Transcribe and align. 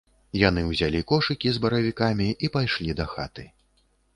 Яны 0.43 0.61
ўзялі 0.69 1.01
кошыкі 1.11 1.47
з 1.57 1.61
баравікамі 1.65 2.29
і 2.47 2.51
пайшлі 2.57 2.99
дахаты. 3.03 3.49